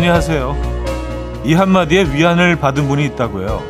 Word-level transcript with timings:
천천히 0.00 0.08
하세요. 0.08 0.56
이 1.44 1.52
한마디에 1.52 2.04
위안을 2.10 2.56
받은 2.56 2.88
분이 2.88 3.04
있다고요. 3.04 3.62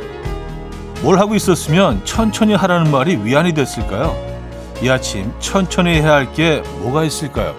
뭘 1.03 1.19
하고 1.19 1.35
있었으면 1.35 2.05
천천히 2.05 2.55
하라는 2.55 2.89
말이 2.93 3.17
위안이 3.17 3.53
됐을까요? 3.53 4.14
이 4.81 4.89
아침 4.89 5.32
천천히 5.41 5.95
해야 6.01 6.13
할 6.14 6.32
게 6.32 6.63
뭐가 6.79 7.03
있을까요? 7.03 7.57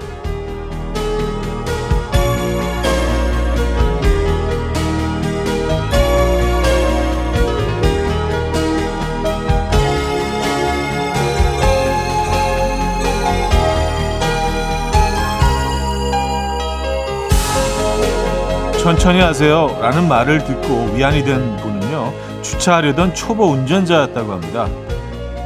천천히 18.81 19.19
하세요 19.19 19.77
라는 19.79 20.07
말을 20.07 20.43
듣고 20.43 20.93
위안이 20.95 21.23
된 21.23 21.55
분은요 21.57 22.41
주차하려던 22.41 23.13
초보 23.13 23.45
운전자였다고 23.51 24.31
합니다. 24.31 24.67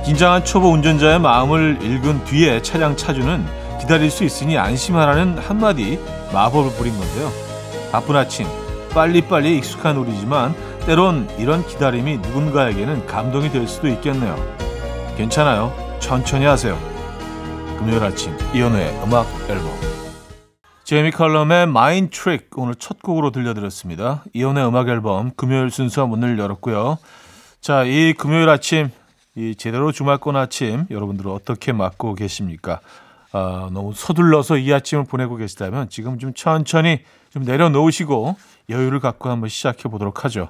긴장한 0.05 0.45
초보 0.45 0.71
운전자의 0.71 1.19
마음을 1.19 1.79
읽은 1.81 2.23
뒤에 2.23 2.61
차량 2.61 2.95
차주는 2.95 3.45
기다릴 3.81 4.09
수 4.09 4.23
있으니 4.23 4.57
안심하라는 4.57 5.37
한마디 5.37 5.99
마법을 6.31 6.71
부린 6.77 6.97
건데요. 6.97 7.29
바쁜 7.91 8.15
아침 8.15 8.47
빨리빨리 8.93 9.57
익숙한 9.57 9.97
우리지만 9.97 10.55
때론 10.85 11.27
이런 11.37 11.67
기다림이 11.67 12.19
누군가에게는 12.19 13.05
감동이 13.05 13.51
될 13.51 13.67
수도 13.67 13.89
있겠네요. 13.89 14.37
괜찮아요. 15.17 15.73
천천히 15.99 16.45
하세요. 16.45 16.77
금요일 17.79 18.01
아침 18.01 18.33
이연우의 18.53 19.01
음악 19.03 19.27
앨범 19.49 19.94
제이미 20.85 21.09
컬럼의 21.09 21.65
Mind 21.65 22.11
Trick 22.11 22.51
오늘 22.57 22.75
첫 22.75 23.01
곡으로 23.01 23.31
들려드렸습니다. 23.31 24.23
이현우의 24.33 24.67
음악 24.67 24.87
앨범 24.87 25.31
금요일 25.35 25.71
순서 25.71 26.05
문을 26.05 26.37
열었고요. 26.37 26.99
자, 27.59 27.83
이 27.83 28.13
금요일 28.13 28.49
아침, 28.49 28.91
이 29.33 29.55
제대로 29.55 29.91
주말권 29.91 30.35
아침 30.35 30.85
여러분들은 30.91 31.31
어떻게 31.31 31.71
맞고 31.71 32.13
계십니까? 32.13 32.81
아, 33.31 33.67
너무 33.73 33.93
서둘러서 33.95 34.57
이 34.57 34.71
아침을 34.71 35.05
보내고 35.05 35.37
계시다면 35.37 35.89
지금 35.89 36.19
좀 36.19 36.35
천천히 36.35 36.99
좀 37.31 37.41
내려놓으시고 37.45 38.35
여유를 38.69 38.99
갖고 38.99 39.29
한번 39.29 39.49
시작해 39.49 39.89
보도록 39.89 40.23
하죠. 40.23 40.49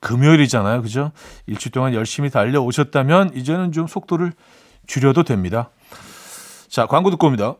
금요일이잖아요. 0.00 0.82
그죠? 0.82 1.12
일주 1.46 1.70
동안 1.70 1.94
열심히 1.94 2.28
달려오셨다면 2.28 3.36
이제는 3.36 3.72
좀 3.72 3.86
속도를 3.86 4.34
줄여도 4.86 5.22
됩니다. 5.22 5.70
자, 6.68 6.84
광고 6.84 7.08
듣고 7.08 7.28
옵니다. 7.28 7.54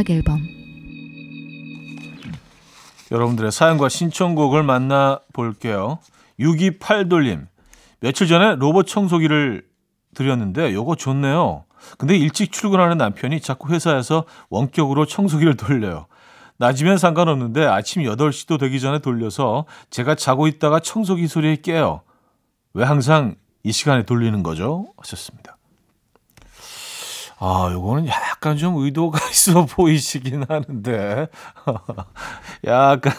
음악 0.00 0.08
앨범 0.08 0.40
여러분들의 3.10 3.52
사연과 3.52 3.88
신청곡을 3.88 4.62
만나 4.62 5.20
볼게요. 5.32 5.98
628돌님 6.38 7.46
며칠 8.00 8.26
전에 8.26 8.56
로봇 8.56 8.86
청소기를 8.86 9.66
드렸는데 10.14 10.72
요거 10.72 10.96
좋네요. 10.96 11.64
근데 11.98 12.16
일찍 12.16 12.52
출근하는 12.52 12.96
남편이 12.96 13.40
자꾸 13.40 13.72
회사에서 13.72 14.24
원격으로 14.48 15.06
청소기를 15.06 15.56
돌려요. 15.56 16.06
낮이면 16.56 16.98
상관없는데 16.98 17.64
아침 17.66 18.02
8시도 18.02 18.58
되기 18.58 18.80
전에 18.80 19.00
돌려서 19.00 19.66
제가 19.90 20.14
자고 20.14 20.46
있다가 20.46 20.80
청소기 20.80 21.26
소리에 21.26 21.56
깨요. 21.56 22.02
왜 22.74 22.84
항상 22.84 23.34
이 23.64 23.72
시간에 23.72 24.04
돌리는 24.04 24.42
거죠? 24.42 24.92
하셨습니다. 24.98 25.56
아, 27.42 27.70
요거는 27.72 28.06
약간 28.06 28.56
좀 28.58 28.76
의도가 28.76 29.18
있어 29.30 29.64
보이시긴 29.64 30.44
하는데. 30.48 31.28
약간, 32.66 33.12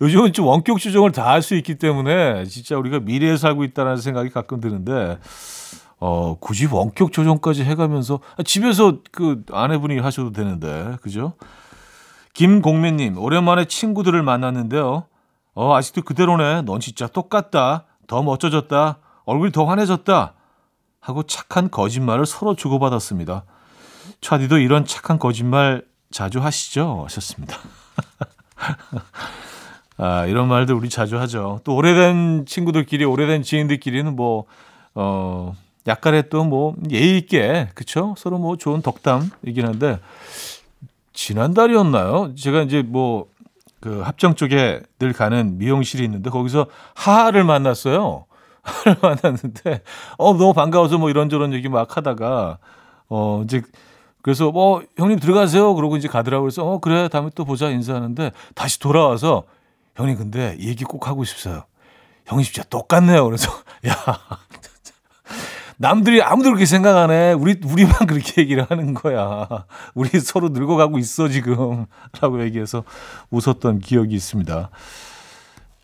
요즘은 0.00 0.32
좀 0.32 0.46
원격 0.46 0.78
조정을 0.80 1.12
다 1.12 1.28
할 1.28 1.42
수 1.42 1.54
있기 1.54 1.76
때문에 1.76 2.44
진짜 2.46 2.76
우리가 2.76 2.98
미래에 3.00 3.36
살고 3.36 3.62
있다는 3.64 3.96
생각이 3.98 4.30
가끔 4.30 4.60
드는데, 4.60 5.18
어, 6.00 6.36
굳이 6.40 6.66
원격 6.66 7.12
조정까지 7.12 7.64
해 7.64 7.74
가면서, 7.76 8.18
아, 8.36 8.42
집에서 8.42 8.98
그 9.12 9.42
아내분이 9.52 9.98
하셔도 10.00 10.32
되는데, 10.32 10.96
그죠? 11.02 11.34
김공매님, 12.34 13.18
오랜만에 13.18 13.66
친구들을 13.66 14.20
만났는데요. 14.22 15.06
어, 15.54 15.74
아직도 15.76 16.02
그대로네. 16.02 16.62
넌 16.62 16.80
진짜 16.80 17.06
똑같다. 17.06 17.84
더 18.06 18.22
멋져졌다. 18.22 18.98
얼굴이 19.26 19.52
더 19.52 19.64
환해졌다. 19.64 20.34
하고 21.00 21.22
착한 21.22 21.70
거짓말을 21.70 22.26
서로 22.26 22.54
주고받았습니다. 22.54 23.44
차디도 24.20 24.58
이런 24.58 24.84
착한 24.84 25.18
거짓말 25.18 25.84
자주 26.10 26.40
하시죠? 26.40 27.04
하셨습니다. 27.06 27.58
아, 29.98 30.26
이런 30.26 30.48
말들 30.48 30.74
우리 30.74 30.88
자주 30.88 31.18
하죠. 31.18 31.60
또 31.64 31.74
오래된 31.74 32.46
친구들끼리, 32.46 33.04
오래된 33.04 33.42
지인들끼리는 33.42 34.14
뭐, 34.14 34.44
어, 34.94 35.54
약간의 35.86 36.30
또 36.30 36.44
뭐, 36.44 36.74
예의 36.90 37.18
있게, 37.18 37.68
그쵸? 37.74 38.14
서로 38.16 38.38
뭐 38.38 38.56
좋은 38.56 38.80
덕담이긴 38.80 39.66
한데, 39.66 39.98
지난달이었나요? 41.14 42.34
제가 42.36 42.62
이제 42.62 42.82
뭐, 42.82 43.26
그 43.80 44.00
합정 44.00 44.34
쪽에 44.36 44.82
늘 45.00 45.12
가는 45.12 45.58
미용실이 45.58 46.04
있는데, 46.04 46.30
거기서 46.30 46.66
하하를 46.94 47.42
만났어요. 47.42 48.27
만났는데 49.02 49.82
어 50.18 50.32
너무 50.34 50.52
반가워서 50.52 50.98
뭐 50.98 51.10
이런저런 51.10 51.52
얘기 51.52 51.68
막 51.68 51.96
하다가 51.96 52.58
어 53.08 53.42
이제 53.44 53.62
그래서 54.22 54.50
뭐 54.50 54.82
형님 54.96 55.18
들어가세요 55.18 55.74
그러고 55.74 55.96
이제 55.96 56.08
가더라고 56.08 56.44
그래서 56.44 56.64
어 56.64 56.78
그래 56.80 57.08
다음에 57.08 57.30
또 57.34 57.44
보자 57.44 57.70
인사하는데 57.70 58.32
다시 58.54 58.78
돌아와서 58.78 59.44
형님 59.96 60.16
근데 60.16 60.56
얘기 60.60 60.84
꼭 60.84 61.08
하고 61.08 61.24
싶어요. 61.24 61.64
형님 62.26 62.44
진짜 62.44 62.62
똑같네요. 62.68 63.24
그래서 63.24 63.50
야 63.88 63.94
남들이 65.80 66.20
아무도 66.22 66.50
그렇게 66.50 66.66
생각 66.66 66.96
안 66.96 67.10
해. 67.10 67.32
우리 67.32 67.56
우리만 67.64 68.06
그렇게 68.06 68.42
얘기를 68.42 68.66
하는 68.68 68.94
거야. 68.94 69.46
우리 69.94 70.08
서로 70.20 70.48
늙어가고 70.48 70.98
있어 70.98 71.28
지금 71.28 71.86
라고 72.20 72.42
얘기해서 72.42 72.82
웃었던 73.30 73.78
기억이 73.78 74.14
있습니다. 74.14 74.70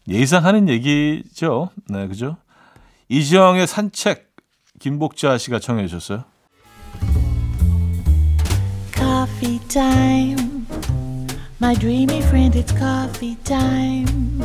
예상 0.09 0.45
하는 0.45 0.69
얘기죠. 0.69 1.71
네, 1.89 2.09
그죠? 2.09 2.37
이지영의 3.15 3.69
산책 3.69 4.35
김복자 4.81 5.39
씨가 5.39 5.61
청해 5.61 5.87
주셨어요. 5.87 6.25
Coffee 8.93 9.61
time. 9.69 10.67
My 11.63 11.77
dreamy 11.77 12.19
friend, 12.23 12.59
it's 12.59 12.77
coffee 12.77 13.37
time. 13.45 14.43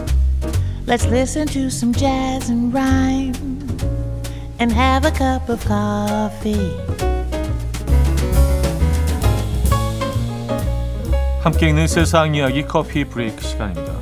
Let's 0.85 1.07
listen 1.07 1.47
to 1.47 1.65
some 1.71 1.91
jazz 1.91 2.51
and 2.51 2.71
rhyme 2.71 3.33
and 4.59 4.71
have 4.71 5.03
a 5.03 5.11
cup 5.17 5.49
of 5.49 5.65
coffee. 5.65 6.77
함께 11.41 11.69
읽는 11.69 11.87
세상 11.87 12.35
이야기 12.35 12.61
커피 12.67 13.03
브레이크 13.03 13.41
시간입니다. 13.41 13.98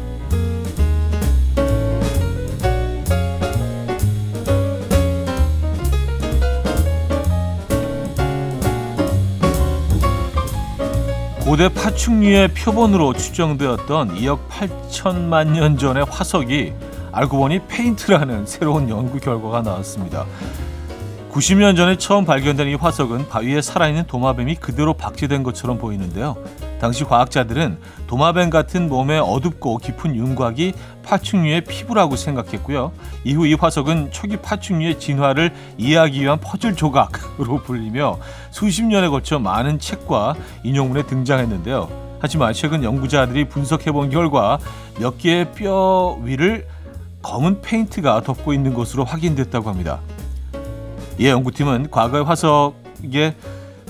고대 11.48 11.70
파충류의 11.70 12.50
표본으로 12.50 13.14
추정되었던 13.14 14.16
2억 14.18 14.50
8천만 14.50 15.52
년 15.52 15.78
전의 15.78 16.04
화석이 16.04 16.74
알고 17.14 17.38
보니 17.38 17.62
페인트라는 17.70 18.46
새로운 18.46 18.90
연구 18.90 19.18
결과가 19.18 19.62
나왔습니다. 19.62 20.26
90년 21.32 21.78
전에 21.78 21.98
처음 21.98 22.26
발견된 22.26 22.68
이 22.68 22.76
화석은 22.76 23.30
바위에 23.30 23.62
살아있는 23.62 24.08
도마뱀이 24.08 24.56
그대로 24.56 24.94
박제된 24.94 25.44
것처럼 25.44 25.78
보이는데요. 25.78 26.36
당시 26.80 27.04
과학자들은 27.04 27.80
도마뱀 28.08 28.50
같은 28.50 28.88
몸에 28.88 29.18
어둡고 29.18 29.78
깊은 29.78 30.16
윤곽이 30.16 30.74
파충류의 31.04 31.62
피부라고 31.62 32.16
생각했고요. 32.16 32.92
이후 33.24 33.48
이 33.48 33.54
화석은 33.54 34.12
초기 34.12 34.38
파충류의 34.38 35.00
진화를 35.00 35.54
이해하기 35.78 36.22
위한 36.22 36.40
퍼즐 36.40 36.76
조각으로 36.76 37.62
불리며 37.64 38.20
수십 38.52 38.84
년에 38.84 39.08
걸쳐 39.08 39.40
많은 39.40 39.80
책과 39.80 40.36
인용문에 40.64 41.04
등장했는데요. 41.04 42.08
하지만 42.20 42.54
최근 42.54 42.84
연구자들이 42.84 43.48
분석해 43.48 43.92
본 43.92 44.10
결과 44.10 44.60
몇 45.00 45.18
개의 45.18 45.52
뼈 45.54 46.18
위를 46.24 46.68
검은 47.22 47.62
페인트가 47.62 48.22
덮고 48.22 48.54
있는 48.54 48.74
것으로 48.74 49.04
확인됐다고 49.04 49.70
합니다. 49.70 50.00
이 51.18 51.28
연구팀은 51.28 51.90
과거의 51.92 52.24
화석의 52.24 53.36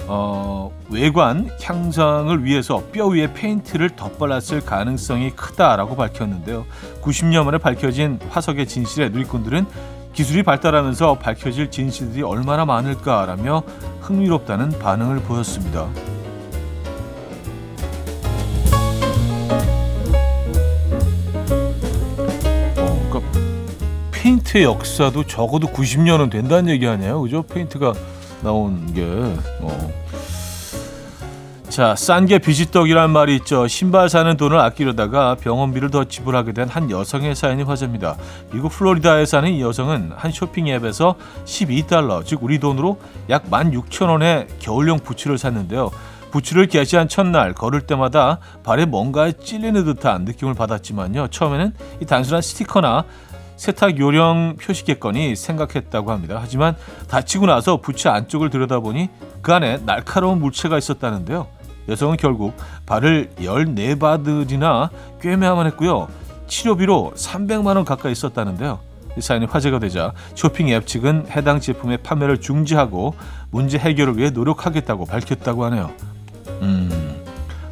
어, 0.10 0.72
외관 0.90 1.50
향상을 1.62 2.46
위해서 2.46 2.82
뼈 2.94 3.08
위에 3.08 3.34
페인트를 3.34 3.90
덧발랐을 3.90 4.62
가능성이 4.66 5.32
크다라고 5.32 5.98
밝혔는데요. 5.98 6.66
90년 7.02 7.44
만에 7.44 7.58
밝혀진 7.58 8.20
화석의 8.30 8.68
진실에 8.68 9.10
누리꾼들은 9.10 9.66
기술이 10.14 10.44
발달하면서 10.44 11.20
밝혀질 11.20 11.70
진실들이 11.70 12.24
얼마나 12.24 12.66
많을까라며 12.66 13.64
흥미롭다는 14.02 14.80
반응을 14.80 15.20
보였습니다. 15.20 15.90
어, 22.78 23.10
그러니까 23.10 23.22
페인트의 24.12 24.64
역사도 24.64 25.26
적어도 25.26 25.68
90년은 25.68 26.32
된다는 26.32 26.70
얘기 26.70 26.88
아니에요, 26.88 27.22
그죠? 27.22 27.44
페인트가 27.44 27.94
나온 28.42 28.94
게. 28.94 29.04
어. 29.62 29.92
자, 31.70 31.96
싼 31.96 32.26
게 32.26 32.40
비지떡이란 32.40 33.12
말이 33.12 33.36
있죠. 33.38 33.68
신발 33.68 34.10
사는 34.10 34.36
돈을 34.36 34.58
아끼려다가 34.60 35.36
병원비를 35.36 35.92
더 35.92 36.06
지불하게 36.06 36.54
된 36.54 36.68
한 36.70 36.90
여성의 36.90 37.36
사연이 37.36 37.62
화제입니다. 37.64 38.16
미국 38.52 38.70
플로리다에 38.72 39.26
사는 39.26 39.50
이 39.52 39.62
여성은 39.62 40.14
한 40.16 40.32
쇼핑 40.32 40.68
앱에서 40.70 41.16
12달러, 41.46 42.26
즉 42.26 42.42
우리 42.42 42.60
돈으로 42.60 43.00
약 43.30 43.50
16,000원의 43.50 44.48
겨울용 44.60 45.00
부츠를 45.00 45.38
샀는데요. 45.38 45.92
부츠를 46.32 46.68
게시한 46.68 47.08
첫날 47.10 47.54
걸을 47.54 47.82
때마다 47.82 48.40
발에 48.64 48.86
뭔가에 48.86 49.34
찔리는 49.34 49.84
듯한 49.86 50.26
느낌을 50.26 50.56
받았지만요. 50.56 51.28
처음에는 51.30 51.74
이 52.02 52.06
단순한 52.06 52.42
스티커나 52.42 53.06
세탁 53.58 54.00
요령 54.00 54.58
표시겠거니 54.62 55.36
생각했다고 55.36 56.12
합니다. 56.12 56.40
하지만 56.42 56.76
다치고 57.10 57.48
나서 57.48 57.78
부츠 57.78 58.08
안쪽을 58.08 58.50
들여다보니 58.50 59.10
그 59.42 59.54
안에 59.54 59.80
날카로운 59.86 60.40
물체가 60.40 60.78
있었다는데요. 60.78 61.48
여성은 61.90 62.18
결국 62.18 62.56
발을 62.86 63.32
14바들이나 63.40 64.90
꿰매야만 65.22 65.66
했고요. 65.68 66.08
치료비로 66.48 67.14
300만 67.16 67.76
원 67.76 67.86
가까이 67.86 68.14
썼다는데요. 68.14 68.80
이 69.18 69.22
사연이 69.22 69.46
화제가 69.46 69.80
되자 69.80 70.14
쇼핑 70.36 70.70
앱 70.70 70.86
측은 70.86 71.26
해당 71.32 71.60
제품의 71.60 72.00
판매를 72.00 72.40
중지하고 72.40 73.16
문제 73.50 73.78
해결을 73.80 74.18
위해 74.18 74.30
노력하겠다고 74.30 75.06
밝혔다고 75.06 75.66
하네요. 75.66 75.92
음, 76.62 77.24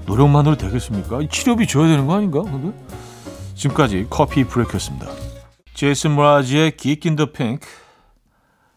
노력만으로 0.08 0.56
되겠습니까? 0.56 1.20
치료비 1.30 1.68
줘야 1.68 1.88
되는 1.88 2.08
거 2.08 2.16
아닌가? 2.16 2.42
근데 2.42 2.74
지금까지 3.54 4.08
커피 4.10 4.44
브레이크였습니다. 4.44 5.25
제이슨 5.76 6.12
모라지의 6.12 6.78
Geek 6.78 7.10
in 7.10 7.18
the 7.18 7.32
Pink 7.32 7.68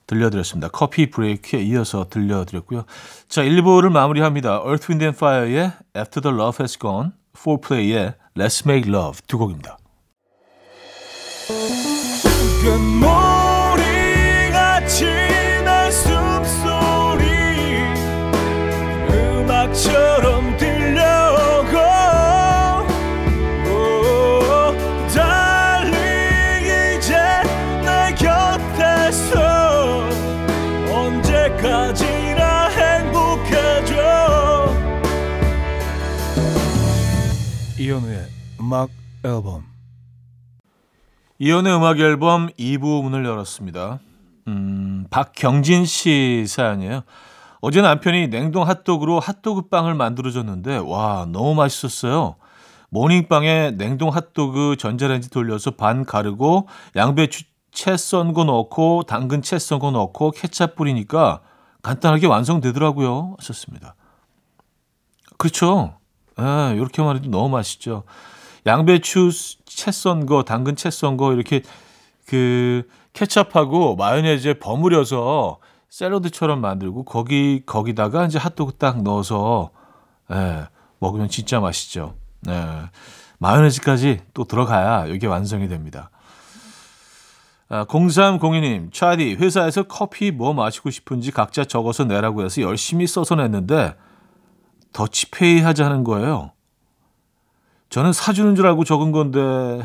들려드렸습니다. 0.09 0.69
커피 0.69 1.11
브레이크에 1.11 1.61
이어서 1.63 2.09
들려드렸고요. 2.11 2.85
자, 3.29 3.43
1부를 3.43 3.91
마무리합니다. 3.91 4.63
Earth, 4.67 4.91
Wind 4.91 5.05
and 5.05 5.17
Fire의 5.17 5.73
After 5.97 6.21
the 6.21 6.35
Love 6.35 6.57
Has 6.61 6.79
Gone, 6.79 7.13
4Play의 7.35 8.15
Let's 8.37 8.67
Make 8.67 8.93
Love 8.93 9.21
두 9.27 9.39
곡입니다. 9.39 9.79
음악 38.69 38.91
앨범 39.25 39.65
이연의 41.39 41.75
음악 41.75 41.99
앨범 42.01 42.49
2부 42.59 43.03
문을 43.03 43.25
열었습니다. 43.25 43.99
음, 44.47 45.07
박경진 45.09 45.87
씨 45.87 46.45
사연이에요. 46.47 47.01
어제 47.63 47.81
남편이 47.81 48.29
냉동 48.29 48.69
핫도그로 48.69 49.21
핫도그 49.21 49.69
빵을 49.71 49.95
만들어줬는데 49.95 50.83
와 50.85 51.27
너무 51.33 51.55
맛있었어요. 51.55 52.37
모닝빵에 52.91 53.71
냉동 53.79 54.11
핫도그 54.11 54.77
전자레인지 54.79 55.31
돌려서 55.31 55.71
반 55.71 56.05
가르고 56.05 56.69
양배추 56.95 57.45
채 57.73 57.93
썬 57.97 58.35
거 58.35 58.45
넣고 58.45 59.05
당근 59.05 59.41
채 59.41 59.57
썬 59.57 59.79
거 59.79 59.91
넣고 59.93 60.33
케찹 60.33 60.75
뿌리니까 60.77 61.41
간단하게 61.81 62.27
완성되더라고요. 62.27 63.37
하셨습니다. 63.39 63.95
그렇죠. 65.39 65.95
예, 66.39 66.75
이렇게 66.77 67.01
말해도 67.01 67.31
너무 67.31 67.49
맛있죠. 67.49 68.05
양배추 68.69 69.31
채 69.65 69.91
썬 69.91 70.27
거, 70.27 70.43
당근 70.45 70.77
채 70.77 70.89
썬 70.91 71.17
거 71.17 71.33
이렇게 71.33 71.63
그 72.27 72.87
케첩하고 73.15 73.97
마요네즈에 73.97 74.55
버무려서 74.55 75.59
샐러드처럼 75.89 76.61
만들고 76.61 77.05
거기 77.05 77.63
거기다가 77.65 78.27
이제 78.27 78.39
핫도그 78.39 78.75
딱 78.75 79.03
넣어서 79.03 79.71
예, 80.31 80.67
먹으면 81.01 81.29
진짜 81.29 81.61
맛있죠. 81.61 82.15
예. 82.49 82.91
마요네즈까지 83.39 84.21
또 84.35 84.45
들어가야 84.45 85.07
이게 85.07 85.27
완성이 85.27 85.69
됩니다. 85.69 86.11
아, 87.71 87.85
0302님, 87.85 88.93
차디, 88.93 89.35
회사에서 89.35 89.83
커피 89.85 90.31
뭐 90.31 90.53
마시고 90.55 90.91
싶은지 90.91 91.31
각자 91.31 91.65
적어서 91.65 92.05
내라고 92.05 92.45
해서 92.45 92.63
열심히 92.63 93.07
써서 93.07 93.35
냈는데 93.35 93.95
더치페이 94.93 95.61
하자는 95.61 96.05
거예요. 96.05 96.53
저는 97.91 98.13
사주는 98.13 98.55
줄 98.55 98.67
알고 98.67 98.85
적은 98.85 99.13
건데. 99.13 99.83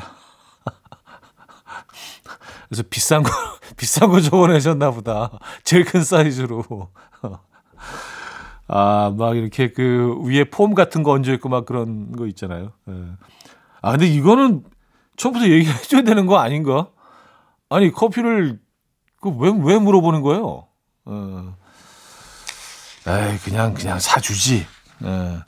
그래서 2.68 2.84
비싼 2.90 3.24
거, 3.24 3.30
비싼 3.78 4.10
거 4.10 4.20
적어내셨나 4.20 4.92
보다. 4.92 5.32
제일 5.64 5.86
큰 5.86 6.04
사이즈로. 6.04 6.64
아, 8.68 9.14
막 9.16 9.38
이렇게 9.38 9.72
그 9.72 10.18
위에 10.24 10.46
폼 10.46 10.74
같은 10.74 11.04
거 11.04 11.12
얹어있고 11.12 11.50
막 11.50 11.66
그런 11.66 12.12
거 12.14 12.26
있잖아요. 12.28 12.72
예. 12.90 12.94
아, 13.82 13.92
근데 13.92 14.08
이거는 14.08 14.64
처음부터 15.18 15.48
얘기해줘야 15.48 16.02
되는 16.02 16.26
거 16.26 16.38
아닌가? 16.40 16.90
아니, 17.70 17.92
커피를 17.92 18.60
그 19.22 19.30
왜, 19.30 19.52
왜 19.64 19.78
물어보는 19.78 20.22
거예요? 20.22 20.68
어. 21.06 21.56
에이, 23.06 23.38
그냥, 23.44 23.74
그냥 23.74 24.00
사주지. 24.00 24.66
예. 25.04 25.40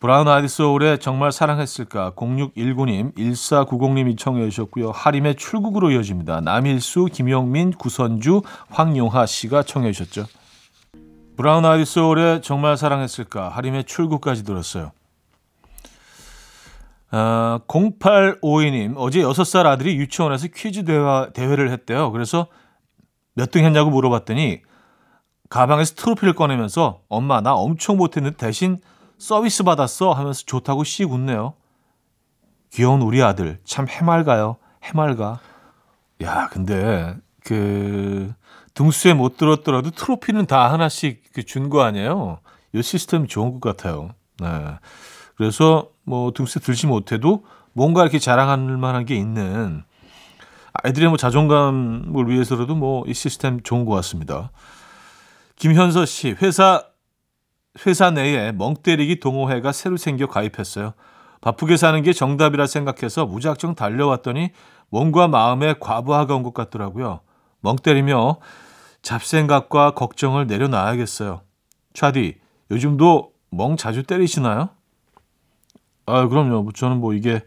브라운 0.00 0.28
아이드 0.28 0.48
소울의 0.48 0.98
정말 0.98 1.30
사랑했을까 1.30 2.12
0619님 2.12 3.14
1490님이 3.14 4.16
청해 4.16 4.48
주셨고요. 4.48 4.92
하림의 4.92 5.34
출국으로 5.34 5.90
이어집니다. 5.90 6.40
남일수, 6.40 7.08
김영민, 7.12 7.72
구선주, 7.72 8.40
황용하 8.70 9.26
씨가 9.26 9.62
청해 9.62 9.92
주셨죠. 9.92 10.24
브라운 11.36 11.66
아이드 11.66 11.84
소울의 11.84 12.40
정말 12.40 12.78
사랑했을까 12.78 13.50
하림의 13.50 13.84
출국까지 13.84 14.44
들었어요. 14.44 14.92
아, 17.10 17.60
0852님 17.68 18.94
어제 18.96 19.20
6살 19.20 19.66
아들이 19.66 19.96
유치원에서 19.96 20.48
퀴즈 20.54 20.86
대화, 20.86 21.28
대회를 21.34 21.70
했대요. 21.72 22.10
그래서 22.10 22.46
몇 23.34 23.50
등 23.50 23.66
했냐고 23.66 23.90
물어봤더니 23.90 24.62
가방에서 25.50 25.94
트로피를 25.96 26.32
꺼내면서 26.32 27.02
엄마 27.10 27.42
나 27.42 27.52
엄청 27.52 27.98
못했는데 27.98 28.38
대신 28.38 28.80
서비스 29.20 29.62
받았어 29.62 30.12
하면서 30.12 30.42
좋다고 30.46 30.82
씩 30.84 31.10
웃네요. 31.12 31.54
귀여운 32.72 33.02
우리 33.02 33.22
아들 33.22 33.58
참 33.64 33.86
해맑아요. 33.88 34.56
해맑아. 34.82 35.38
야 36.22 36.48
근데 36.50 37.14
그 37.44 38.32
등수에 38.74 39.12
못 39.14 39.36
들었더라도 39.36 39.90
트로피는 39.90 40.46
다 40.46 40.72
하나씩 40.72 41.32
그 41.34 41.42
준 41.42 41.68
거 41.68 41.82
아니에요. 41.82 42.40
이 42.72 42.82
시스템 42.82 43.26
좋은 43.26 43.60
것 43.60 43.76
같아요. 43.76 44.10
네. 44.38 44.48
그래서 45.36 45.88
뭐 46.04 46.32
등수에 46.32 46.60
들지 46.62 46.86
못해도 46.86 47.44
뭔가 47.72 48.02
이렇게 48.02 48.18
자랑할 48.18 48.58
만한 48.58 49.04
게 49.04 49.16
있는 49.16 49.82
아이들의 50.72 51.08
뭐 51.08 51.18
자존감을 51.18 52.28
위해서라도 52.28 52.74
뭐 52.74 53.04
이 53.06 53.12
시스템 53.12 53.60
좋은 53.62 53.84
것 53.84 53.94
같습니다. 53.96 54.50
김현서 55.56 56.06
씨 56.06 56.30
회사 56.40 56.84
회사 57.86 58.10
내에 58.10 58.52
멍때리기 58.52 59.20
동호회가 59.20 59.72
새로 59.72 59.96
생겨 59.96 60.26
가입했어요. 60.26 60.92
바쁘게 61.40 61.76
사는 61.76 62.02
게 62.02 62.12
정답이라 62.12 62.66
생각해서 62.66 63.26
무작정 63.26 63.74
달려왔더니 63.74 64.50
몸과 64.90 65.28
마음에 65.28 65.74
과부하가 65.80 66.34
온 66.34 66.42
것 66.42 66.52
같더라고요. 66.52 67.20
멍 67.60 67.76
때리며 67.76 68.38
잡생각과 69.02 69.92
걱정을 69.92 70.46
내려놔야겠어요. 70.46 71.42
차디, 71.94 72.38
요즘도 72.70 73.32
멍 73.50 73.76
자주 73.76 74.02
때리시나요? 74.02 74.70
아, 76.06 76.26
그럼요. 76.28 76.70
저는 76.72 76.98
뭐 76.98 77.14
이게 77.14 77.42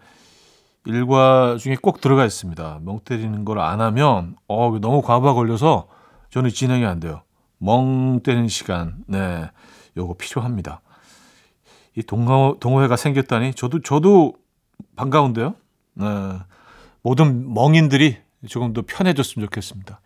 일과 0.86 1.58
중에 1.60 1.76
꼭 1.82 2.02
들어가 2.02 2.26
있습니다. 2.26 2.80
멍 2.82 3.00
때리는 3.00 3.46
걸 3.46 3.60
안 3.60 3.82
하면 3.82 4.36
어 4.48 4.78
너무 4.82 5.02
과부하 5.02 5.34
걸려서 5.34 5.88
저는 6.30 6.50
진행이 6.50 6.86
안 6.86 7.00
돼요. 7.00 7.22
멍 7.58 8.22
때리는 8.24 8.48
시간, 8.48 9.04
네, 9.08 9.50
요거 9.98 10.16
필요합니다. 10.18 10.82
이 11.96 12.04
동호, 12.04 12.58
동호회가 12.60 12.96
생겼다니 12.96 13.54
저도 13.54 13.82
저도 13.82 14.34
반가운데요. 14.96 15.56
네, 15.96 16.06
모든 17.02 17.54
멍인들이 17.54 18.18
조금 18.48 18.74
더 18.74 18.84
편해졌으면 18.86 19.48
좋겠습니다. 19.48 20.00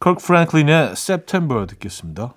컬크 0.00 0.24
프랭클린의 0.24 0.92
September 0.92 1.66
듣겠습니다. 1.66 2.34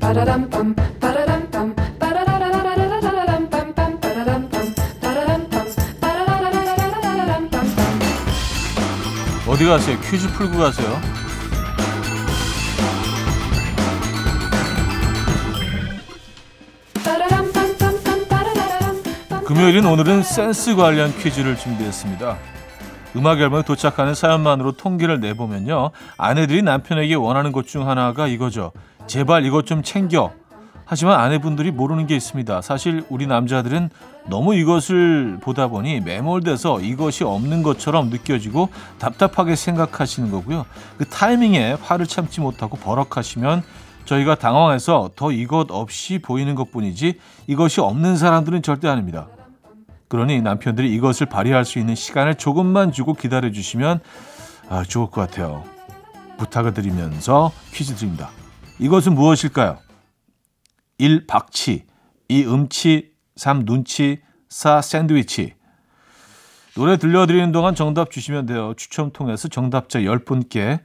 바라람밤, 0.00 0.74
바라람. 1.00 1.31
어디 9.52 9.66
가세요? 9.66 9.98
퀴즈 10.00 10.28
풀고 10.32 10.56
가세요. 10.56 10.98
금요일인 19.44 19.84
오늘은 19.84 20.22
센스 20.22 20.74
관련 20.76 21.12
퀴즈를 21.18 21.56
준비했습니다. 21.56 22.38
음악 23.16 23.40
앨범에 23.40 23.62
도착하는 23.62 24.14
사연만으로 24.14 24.72
통계를 24.72 25.20
내보면요. 25.20 25.90
아내들이 26.16 26.62
남편에게 26.62 27.14
원하는 27.14 27.52
것 27.52 27.66
중 27.66 27.88
하나가 27.88 28.26
이거죠. 28.26 28.72
제발 29.06 29.44
이것 29.44 29.66
좀 29.66 29.82
챙겨. 29.82 30.32
하지만 30.92 31.18
아내분들이 31.20 31.70
모르는 31.70 32.06
게 32.06 32.14
있습니다. 32.14 32.60
사실 32.60 33.02
우리 33.08 33.26
남자들은 33.26 33.88
너무 34.26 34.54
이것을 34.54 35.38
보다 35.40 35.68
보니 35.68 36.00
매몰돼서 36.00 36.82
이것이 36.82 37.24
없는 37.24 37.62
것처럼 37.62 38.10
느껴지고 38.10 38.68
답답하게 38.98 39.56
생각하시는 39.56 40.30
거고요. 40.30 40.66
그 40.98 41.06
타이밍에 41.06 41.78
화를 41.80 42.06
참지 42.06 42.42
못하고 42.42 42.76
버럭하시면 42.76 43.62
저희가 44.04 44.34
당황해서 44.34 45.08
더 45.16 45.32
이것 45.32 45.68
없이 45.70 46.18
보이는 46.18 46.54
것 46.54 46.70
뿐이지 46.70 47.18
이것이 47.46 47.80
없는 47.80 48.18
사람들은 48.18 48.60
절대 48.60 48.86
아닙니다. 48.86 49.28
그러니 50.08 50.42
남편들이 50.42 50.94
이것을 50.94 51.24
발휘할 51.24 51.64
수 51.64 51.78
있는 51.78 51.94
시간을 51.94 52.34
조금만 52.34 52.92
주고 52.92 53.14
기다려 53.14 53.50
주시면 53.50 54.00
아, 54.68 54.82
좋을 54.82 55.06
것 55.06 55.22
같아요. 55.22 55.64
부탁을 56.36 56.74
드리면서 56.74 57.50
퀴즈 57.72 57.94
드립니다. 57.94 58.28
이것은 58.78 59.14
무엇일까요? 59.14 59.78
1. 61.02 61.26
박치 61.26 61.84
2. 62.28 62.44
음치 62.44 63.10
3. 63.34 63.64
눈치 63.64 64.22
4. 64.48 64.80
샌드위치 64.80 65.54
노래 66.76 66.96
들려드리는 66.96 67.50
동안 67.50 67.74
정답 67.74 68.12
주시면 68.12 68.46
돼요. 68.46 68.72
추첨 68.76 69.10
통해서 69.10 69.48
정답자 69.48 69.98
10분께 69.98 70.78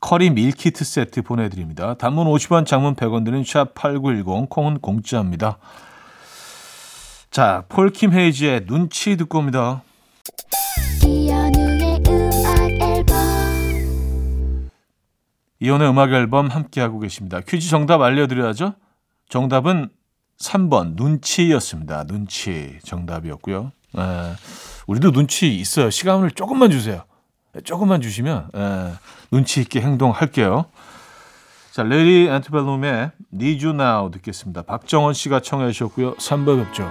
커리 0.00 0.30
밀키트 0.30 0.82
세트 0.82 1.20
보내드립니다. 1.20 1.92
단문 1.92 2.26
50원, 2.26 2.64
장문 2.64 2.94
100원 2.94 3.22
드는 3.26 3.42
샵8910, 3.42 4.48
콩은 4.48 4.78
공짜입니다. 4.78 5.58
자, 7.30 7.64
폴킴 7.68 8.14
헤이즈의 8.14 8.64
눈치 8.64 9.18
듣고 9.18 9.40
옵니다. 9.40 9.82
이혼의 15.60 15.90
음악 15.90 16.12
앨범 16.12 16.48
함께하고 16.48 16.98
계십니다. 16.98 17.40
퀴즈 17.46 17.68
정답 17.68 18.00
알려드려야죠. 18.00 18.72
정답은 19.30 19.88
3번 20.38 20.96
눈치였습니다. 20.96 22.04
눈치 22.04 22.78
정답이었고요. 22.84 23.72
에, 23.96 24.02
우리도 24.86 25.12
눈치 25.12 25.54
있어요. 25.54 25.88
시간을 25.88 26.32
조금만 26.32 26.70
주세요. 26.70 27.04
조금만 27.64 28.00
주시면 28.02 28.50
에, 28.54 28.92
눈치 29.30 29.60
있게 29.60 29.80
행동할게요. 29.80 30.66
자, 31.70 31.84
레리 31.84 32.28
앤트벨룸의 32.28 33.12
Need 33.32 33.64
You 33.64 33.80
Now 33.80 34.10
듣겠습니다. 34.10 34.62
박정원 34.62 35.14
씨가 35.14 35.40
청해 35.40 35.70
주셨고요. 35.70 36.16
3번 36.16 36.64
뵙죠. 36.64 36.90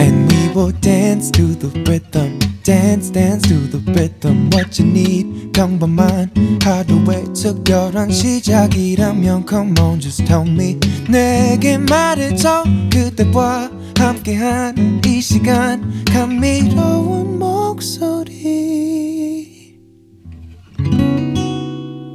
And 0.00 0.32
we 0.32 0.48
will 0.54 0.72
dance 0.80 1.32
to 1.32 1.54
the 1.58 1.82
rhythm. 1.82 2.33
Dance, 2.64 3.12
dance 3.12 3.46
to 3.46 3.68
the 3.68 3.92
rhythm. 3.92 4.48
What 4.50 4.80
you 4.80 4.90
need, 4.90 5.52
평범한 5.52 6.32
하루의 6.62 7.24
특별한 7.34 8.10
시작이라면 8.10 9.46
Come 9.46 9.74
on, 9.78 10.00
just 10.00 10.24
tell 10.24 10.48
me. 10.48 10.80
내게 11.06 11.76
말해줘. 11.76 12.64
그대와 12.90 13.70
함께한 13.98 15.02
이 15.04 15.20
시간. 15.20 16.04
감미로운 16.06 17.38
목소리. 17.38 18.34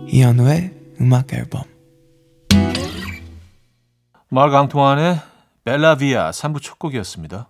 이현우의 0.08 0.74
음악 1.00 1.32
앨범. 1.32 1.62
마르 4.30 4.56
앙투안의 4.56 5.20
벨라비아 5.64 6.32
3부 6.32 6.60
첫 6.60 6.80
곡이었습니다. 6.80 7.50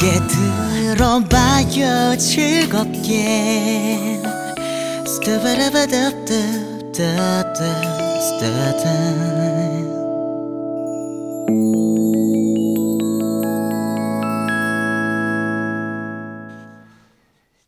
함께 0.00 0.16
들어봐요. 0.96 2.16
즐겁게. 2.16 4.18
스타바라바답답답답답 5.06 7.60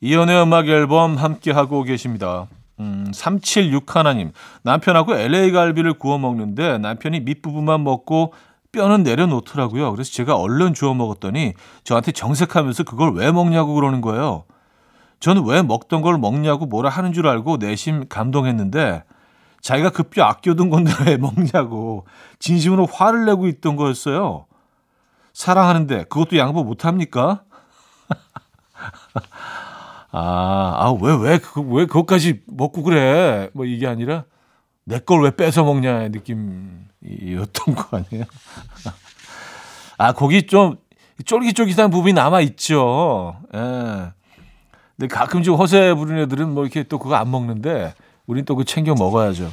이연의 0.00 0.42
음악 0.42 0.68
앨범 0.68 1.16
함께 1.16 1.50
하고 1.50 1.82
계십니다. 1.82 2.46
음, 2.80 3.12
376 3.12 3.94
하나님. 3.94 4.32
남편하고 4.62 5.16
LA 5.16 5.52
갈비를 5.52 5.98
구워 5.98 6.16
먹는데 6.16 6.78
남편이 6.78 7.20
밑부분만 7.20 7.84
먹고 7.84 8.32
뼈는 8.72 9.02
내려놓더라고요. 9.02 9.92
그래서 9.92 10.10
제가 10.12 10.36
얼른 10.36 10.74
주워 10.74 10.94
먹었더니 10.94 11.54
저한테 11.84 12.12
정색하면서 12.12 12.84
그걸 12.84 13.12
왜 13.14 13.30
먹냐고 13.30 13.74
그러는 13.74 14.00
거예요. 14.00 14.44
저는 15.20 15.44
왜 15.46 15.62
먹던 15.62 16.02
걸 16.02 16.18
먹냐고 16.18 16.66
뭐라 16.66 16.88
하는 16.88 17.12
줄 17.12 17.28
알고 17.28 17.58
내심 17.58 18.08
감동했는데 18.08 19.04
자기가 19.60 19.90
그 19.90 20.02
뼈 20.04 20.24
아껴둔 20.24 20.70
건데 20.70 20.90
왜 21.06 21.16
먹냐고 21.16 22.06
진심으로 22.40 22.86
화를 22.86 23.26
내고 23.26 23.46
있던 23.46 23.76
거였어요. 23.76 24.46
사랑하는데 25.34 26.04
그것도 26.04 26.36
양보 26.38 26.64
못 26.64 26.84
합니까? 26.84 27.42
아, 30.14 30.74
아, 30.76 30.94
왜, 31.00 31.14
왜, 31.16 31.38
그, 31.38 31.60
왜 31.60 31.86
그것까지 31.86 32.42
먹고 32.46 32.82
그래? 32.82 33.48
뭐 33.54 33.64
이게 33.64 33.86
아니라 33.86 34.24
내 34.84 34.98
걸 34.98 35.22
왜 35.22 35.30
뺏어 35.30 35.64
먹냐의 35.64 36.10
느낌이었던 36.10 37.74
거 37.74 37.96
아니에요? 37.98 38.24
아, 39.98 40.12
거기 40.12 40.46
좀 40.46 40.76
쫄깃쫄깃한 41.24 41.90
부분이 41.90 42.14
남아있죠. 42.14 43.36
예. 43.54 44.12
근데 44.96 45.14
가끔 45.14 45.42
좀 45.42 45.56
허세 45.56 45.94
부르는 45.94 46.22
애들은 46.24 46.52
뭐 46.52 46.64
이렇게 46.64 46.82
또 46.82 46.98
그거 46.98 47.14
안 47.14 47.30
먹는데 47.30 47.94
우린 48.26 48.44
또 48.44 48.56
그 48.56 48.64
챙겨 48.64 48.94
먹어야죠. 48.94 49.50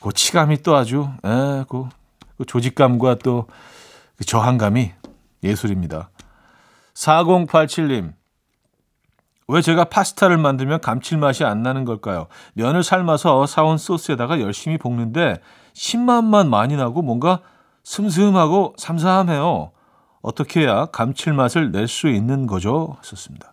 그 0.00 0.12
치감이 0.12 0.62
또 0.62 0.76
아주, 0.76 1.08
예, 1.24 1.64
그, 1.68 1.84
그 2.38 2.44
조직감과 2.46 3.16
또 3.16 3.46
그 4.16 4.24
저항감이 4.24 4.92
예술입니다. 5.42 6.10
4087님. 6.94 8.12
왜 9.52 9.60
제가 9.60 9.84
파스타를 9.84 10.38
만들면 10.38 10.80
감칠맛이 10.80 11.44
안 11.44 11.62
나는 11.62 11.84
걸까요? 11.84 12.26
면을 12.54 12.82
삶아서 12.82 13.44
사온 13.44 13.76
소스에다가 13.76 14.40
열심히 14.40 14.78
볶는데 14.78 15.36
신맛만 15.74 16.48
많이 16.48 16.74
나고 16.74 17.02
뭔가 17.02 17.40
슴슴하고 17.84 18.74
삼삼해요. 18.78 19.72
어떻게 20.22 20.60
해야 20.60 20.86
감칠맛을 20.86 21.70
낼 21.70 21.86
수 21.86 22.08
있는 22.08 22.46
거죠? 22.46 22.96
하셨습니다. 22.98 23.52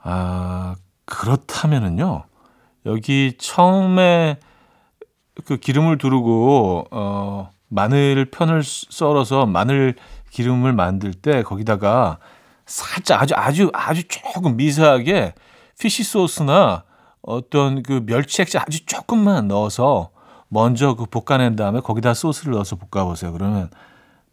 아, 0.00 0.76
그렇다면은요. 1.04 2.24
여기 2.86 3.34
처음에 3.36 4.38
그 5.44 5.56
기름을 5.56 5.98
두르고 5.98 6.84
어 6.92 7.50
마늘 7.68 8.26
편을 8.30 8.62
썰어서 8.62 9.46
마늘 9.46 9.96
기름을 10.30 10.72
만들 10.72 11.12
때 11.12 11.42
거기다가 11.42 12.18
살짝 12.68 13.22
아주 13.22 13.34
아주 13.34 13.70
아주 13.72 14.06
조금 14.06 14.56
미세하게 14.56 15.34
피시 15.80 16.04
소스나 16.04 16.84
어떤 17.22 17.82
그 17.82 18.04
멸치 18.04 18.42
액젓 18.42 18.62
아주 18.62 18.84
조금만 18.84 19.48
넣어서 19.48 20.10
먼저 20.48 20.94
그 20.94 21.06
볶아낸 21.06 21.56
다음에 21.56 21.80
거기다 21.80 22.14
소스를 22.14 22.52
넣어서 22.52 22.76
볶아보세요. 22.76 23.32
그러면 23.32 23.70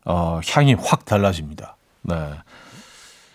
어, 0.05 0.39
향이 0.47 0.75
확 0.75 1.05
달라집니다. 1.05 1.77
네. 2.03 2.15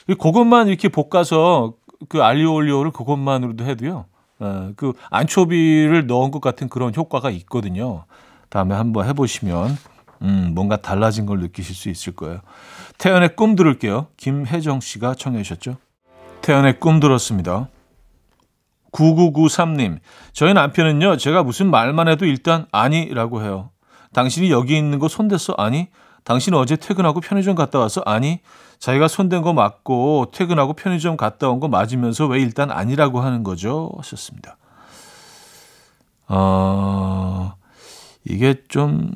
그것만 0.06 0.68
이렇게 0.68 0.88
볶아서 0.88 1.74
그 2.08 2.22
알리오 2.22 2.54
올리오를 2.54 2.90
그것만으로도 2.90 3.64
해도요. 3.64 4.04
어, 4.38 4.72
그 4.76 4.92
안초비를 5.10 6.06
넣은 6.06 6.30
것 6.30 6.40
같은 6.40 6.68
그런 6.68 6.94
효과가 6.94 7.30
있거든요. 7.30 8.04
다음에 8.48 8.74
한번 8.74 9.06
해보시면 9.08 9.76
음, 10.22 10.52
뭔가 10.54 10.76
달라진 10.76 11.26
걸 11.26 11.40
느끼실 11.40 11.74
수 11.74 11.88
있을 11.88 12.14
거예요. 12.14 12.40
태연의 12.98 13.36
꿈 13.36 13.56
들을게요. 13.56 14.08
김혜정 14.16 14.80
씨가 14.80 15.14
청해 15.14 15.42
주셨죠. 15.42 15.76
태연의 16.42 16.78
꿈 16.80 17.00
들었습니다. 17.00 17.68
9993님, 18.92 19.98
저희 20.32 20.52
남편은요, 20.52 21.16
제가 21.16 21.42
무슨 21.44 21.70
말만 21.70 22.08
해도 22.08 22.26
일단 22.26 22.66
아니라고 22.72 23.42
해요. 23.42 23.70
당신이 24.12 24.50
여기 24.50 24.76
있는 24.76 24.98
거 24.98 25.08
손댔어? 25.08 25.54
아니. 25.56 25.88
당신 26.24 26.52
어제 26.54 26.76
퇴근하고 26.76 27.20
편의점 27.20 27.54
갔다 27.54 27.78
와서? 27.78 28.02
아니. 28.04 28.40
자기가 28.78 29.08
손댄 29.08 29.42
거 29.42 29.52
맞고 29.52 30.32
퇴근하고 30.32 30.72
편의점 30.72 31.16
갔다 31.16 31.48
온 31.48 31.60
거 31.60 31.68
맞으면서 31.68 32.26
왜 32.26 32.40
일단 32.40 32.70
아니라고 32.70 33.20
하는 33.20 33.42
거죠? 33.44 33.90
하셨습니다. 33.98 34.56
어, 36.28 37.52
이게 38.24 38.62
좀 38.68 39.12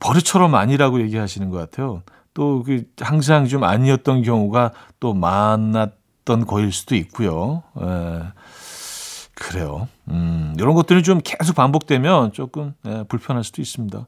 버릇처럼 0.00 0.54
아니라고 0.54 1.00
얘기하시는 1.00 1.48
것 1.50 1.58
같아요. 1.58 2.02
또 2.34 2.62
그 2.64 2.84
항상 3.00 3.46
좀 3.46 3.64
아니었던 3.64 4.22
경우가 4.22 4.72
또 5.00 5.12
많았던 5.14 6.46
거일 6.46 6.70
수도 6.72 6.94
있고요. 6.94 7.62
에, 7.80 8.22
그래요. 9.34 9.88
음, 10.08 10.54
이런 10.58 10.74
것들이 10.74 11.02
좀 11.02 11.20
계속 11.22 11.54
반복되면 11.56 12.32
조금 12.32 12.74
예, 12.86 13.04
불편할 13.08 13.44
수도 13.44 13.62
있습니다. 13.62 14.06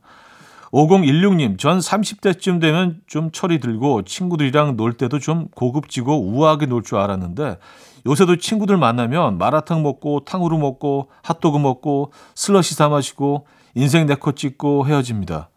5016님, 0.73 1.59
전 1.59 1.79
30대쯤 1.79 2.61
되면 2.61 3.01
좀 3.09 3.31
철이 3.33 3.59
들고 3.59 4.03
친구들이랑 4.03 4.77
놀 4.77 4.93
때도 4.95 5.19
좀 5.19 5.49
고급지고 5.49 6.21
우아하게 6.31 6.67
놀 6.67 6.83
줄 6.83 6.99
알았는데 6.99 7.59
요새도 8.07 8.37
친구들 8.37 8.77
만나면 8.77 9.39
마라탕 9.39 9.83
먹고 9.83 10.25
탕후루 10.25 10.59
먹고 10.59 11.11
핫도그 11.23 11.59
먹고 11.59 12.13
슬러시 12.35 12.75
사 12.75 12.89
마시고 12.89 13.47
인생 13.75 14.07
네컷 14.07 14.37
찍고 14.37 14.87
헤어집니다. 14.87 15.50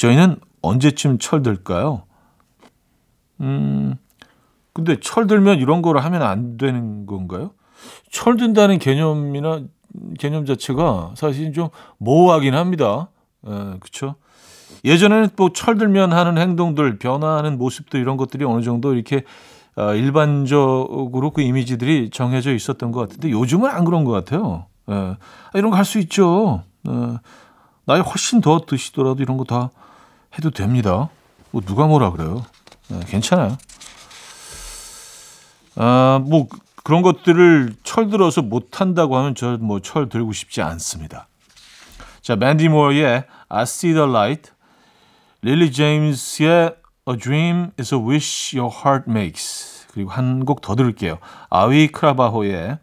저희는 0.00 0.36
언제쯤 0.62 1.18
철들까요? 1.18 2.04
음, 3.42 3.96
근데 4.72 4.98
철들면 4.98 5.58
이런 5.58 5.82
거를 5.82 6.02
하면 6.04 6.22
안 6.22 6.56
되는 6.56 7.04
건가요? 7.04 7.50
철든다는 8.10 8.78
개념이나 8.78 9.60
개념 10.18 10.46
자체가 10.46 11.12
사실 11.16 11.52
좀 11.52 11.68
모호하긴 11.98 12.54
합니다. 12.54 13.10
예, 13.46 13.50
그렇죠. 13.50 14.14
예전에는 14.86 15.30
또 15.36 15.52
철들면 15.52 16.14
하는 16.14 16.38
행동들, 16.38 16.98
변화하는 16.98 17.58
모습들 17.58 18.00
이런 18.00 18.16
것들이 18.16 18.44
어느 18.46 18.62
정도 18.62 18.94
이렇게 18.94 19.24
어, 19.76 19.94
일반적으로 19.94 21.30
그 21.32 21.42
이미지들이 21.42 22.08
정해져 22.10 22.54
있었던 22.54 22.90
것 22.90 23.00
같은데 23.00 23.30
요즘은 23.30 23.68
안 23.68 23.84
그런 23.84 24.04
것 24.04 24.12
같아요. 24.12 24.64
예. 24.88 24.94
아, 24.94 25.16
이런 25.54 25.70
거 25.70 25.76
할 25.76 25.84
수 25.84 25.98
있죠. 25.98 26.62
예. 26.88 26.92
나이 27.84 28.00
훨씬 28.00 28.40
더 28.40 28.60
드시더라도 28.66 29.22
이런 29.22 29.36
거 29.36 29.44
다 29.44 29.70
해도 30.36 30.50
됩니다. 30.50 31.08
뭐 31.50 31.60
누가 31.62 31.86
뭐라 31.86 32.10
그래요. 32.10 32.44
예, 32.92 33.00
괜찮아요. 33.06 33.56
아, 35.76 36.20
뭐 36.24 36.48
그런 36.82 37.02
것들을 37.02 37.74
철들어서 37.82 38.42
못 38.42 38.80
한다고 38.80 39.16
하면 39.16 39.34
저 39.34 39.58
뭐 39.58 39.80
철 39.80 40.08
들고 40.08 40.32
싶지 40.32 40.62
않습니다. 40.62 41.28
자, 42.22 42.36
맨디 42.36 42.68
모어의 42.68 43.24
I 43.48 43.62
See 43.62 43.94
the 43.94 44.08
Light, 44.08 44.50
릴리 45.42 45.72
제임스의 45.72 46.74
A 47.08 47.16
Dream 47.16 47.70
is 47.78 47.94
a 47.94 48.00
Wish 48.00 48.58
Your 48.58 48.74
Heart 48.74 49.10
Makes 49.10 49.86
그리고 49.92 50.10
한 50.10 50.44
곡 50.44 50.60
더 50.60 50.76
들을게요. 50.76 51.18
아위 51.48 51.88
크라바호의 51.88 52.78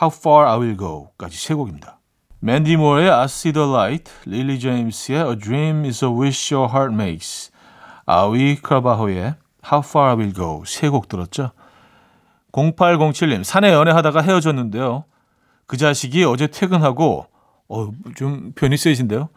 How 0.00 0.12
Far 0.12 0.48
I 0.48 0.58
Will 0.58 0.76
Go까지 0.76 1.36
세 1.38 1.54
곡입니다. 1.54 1.97
맨디 2.40 2.76
모어의 2.76 3.10
I 3.10 3.24
See 3.24 3.52
the 3.52 3.68
Light, 3.68 4.12
릴리 4.24 4.60
제임스의 4.60 5.18
A 5.28 5.36
Dream 5.36 5.84
is 5.84 6.04
a 6.04 6.10
Wish 6.10 6.54
Your 6.54 6.72
Heart 6.72 6.94
Makes, 6.94 7.50
아위 8.06 8.56
크라바호의 8.56 9.34
How 9.70 9.82
Far 9.84 10.16
Will 10.16 10.32
Go 10.32 10.62
세 10.64 10.88
곡 10.88 11.08
들었죠. 11.08 11.50
0807님, 12.52 13.42
사내 13.44 13.72
연애하다가 13.72 14.22
헤어졌는데요. 14.22 15.04
그 15.66 15.76
자식이 15.76 16.24
어제 16.24 16.46
퇴근하고, 16.46 17.26
어, 17.68 17.90
좀 18.16 18.52
편이 18.54 18.76
세신데요. 18.76 19.28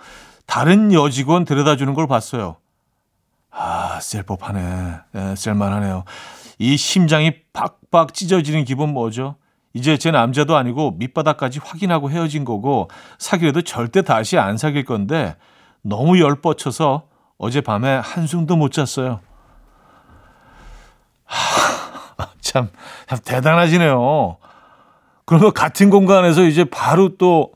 다른 0.46 0.94
여직원 0.94 1.44
데려다 1.46 1.76
주는 1.76 1.94
걸 1.94 2.08
봤어요. 2.08 2.58
아, 3.50 4.00
셀 4.00 4.24
법하네. 4.24 4.96
네, 5.12 5.36
셀만하네요. 5.36 6.06
이 6.60 6.78
심장이 6.78 7.34
팍팍 7.52 8.14
찢어지는 8.14 8.64
기분 8.64 8.94
뭐죠? 8.94 9.36
이제 9.74 9.98
제 9.98 10.12
남자도 10.12 10.56
아니고 10.56 10.92
밑바닥까지 10.98 11.60
확인하고 11.64 12.10
헤어진 12.10 12.46
거고 12.46 12.90
사귀려도 13.18 13.62
절대 13.62 14.02
다시 14.02 14.38
안 14.38 14.58
사귈 14.58 14.86
건데 14.86 15.36
너무 15.82 16.20
열 16.20 16.42
뻗쳐서 16.42 17.04
어젯밤에 17.38 17.96
한숨도 17.96 18.56
못 18.56 18.72
잤어요. 18.72 19.20
참, 22.42 22.70
참 23.08 23.20
대단하시네요. 23.24 24.38
그러면 25.26 25.54
같은 25.54 25.90
공간에서 25.90 26.44
이제 26.44 26.66
바로 26.66 27.18
또 27.18 27.52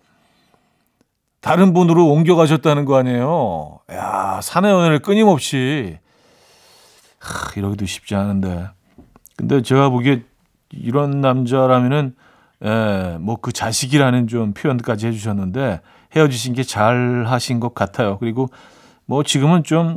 다른 1.41 1.73
분으로 1.73 2.07
옮겨가셨다는 2.07 2.85
거 2.85 2.95
아니에요. 2.97 3.79
야, 3.91 4.39
사내 4.41 4.69
연애를 4.69 4.99
끊임없이. 4.99 5.99
하, 7.19 7.51
이러기도 7.55 7.85
쉽지 7.85 8.15
않은데. 8.15 8.69
근데 9.35 9.61
제가 9.61 9.89
보기에 9.89 10.23
이런 10.75 11.21
남자라면은, 11.21 12.15
예, 12.63 13.17
뭐 13.19 13.37
그 13.41 13.51
자식이라는 13.51 14.27
좀 14.27 14.53
표현까지 14.53 15.07
해주셨는데 15.07 15.81
헤어지신 16.15 16.53
게 16.53 16.63
잘 16.63 17.25
하신 17.27 17.59
것 17.59 17.75
같아요. 17.75 18.17
그리고 18.19 18.47
뭐 19.05 19.23
지금은 19.23 19.63
좀, 19.63 19.95